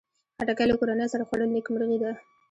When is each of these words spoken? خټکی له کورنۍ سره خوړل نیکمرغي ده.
خټکی 0.37 0.65
له 0.69 0.75
کورنۍ 0.79 1.05
سره 1.13 1.23
خوړل 1.27 1.49
نیکمرغي 1.55 1.97
ده. 2.03 2.11